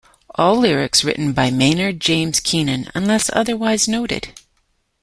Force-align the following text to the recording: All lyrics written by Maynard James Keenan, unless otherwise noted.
All 0.33 0.55
lyrics 0.55 1.03
written 1.03 1.31
by 1.31 1.51
Maynard 1.51 1.99
James 1.99 2.39
Keenan, 2.39 2.89
unless 2.95 3.29
otherwise 3.33 3.87
noted. 3.87 4.29